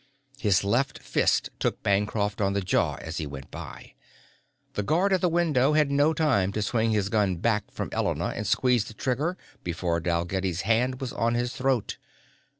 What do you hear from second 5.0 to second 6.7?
at the window had no time to